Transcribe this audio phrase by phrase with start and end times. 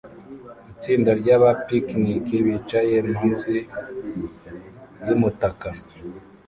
[0.71, 3.53] Itsinda ryaba picnike bicaye munsi
[5.07, 5.67] yumutaka